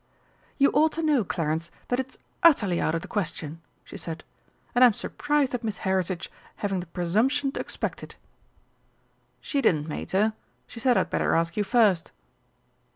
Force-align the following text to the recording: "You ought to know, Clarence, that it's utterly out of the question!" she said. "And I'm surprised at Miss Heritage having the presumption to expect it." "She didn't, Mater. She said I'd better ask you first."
"You 0.57 0.71
ought 0.71 0.93
to 0.93 1.03
know, 1.03 1.23
Clarence, 1.23 1.69
that 1.89 1.99
it's 1.99 2.17
utterly 2.41 2.81
out 2.81 2.95
of 2.95 3.03
the 3.03 3.07
question!" 3.07 3.61
she 3.83 3.97
said. 3.97 4.23
"And 4.73 4.83
I'm 4.83 4.93
surprised 4.95 5.53
at 5.53 5.63
Miss 5.63 5.77
Heritage 5.85 6.31
having 6.55 6.79
the 6.79 6.87
presumption 6.87 7.51
to 7.51 7.59
expect 7.59 8.01
it." 8.01 8.15
"She 9.41 9.61
didn't, 9.61 9.87
Mater. 9.87 10.33
She 10.65 10.79
said 10.79 10.97
I'd 10.97 11.11
better 11.11 11.35
ask 11.35 11.55
you 11.55 11.63
first." 11.63 12.09